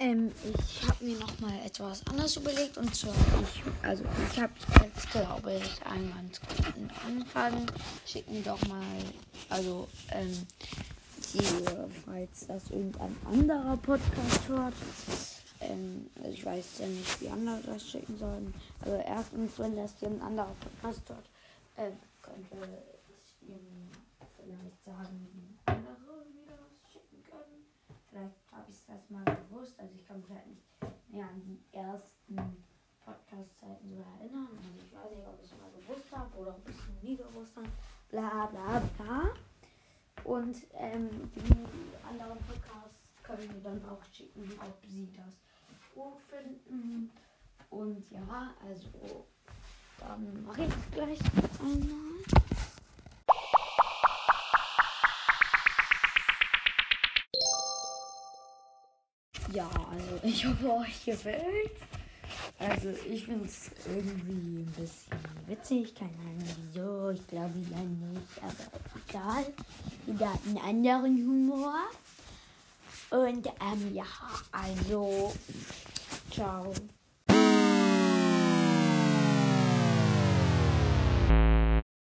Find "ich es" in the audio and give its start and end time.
35.42-35.58, 36.68-36.88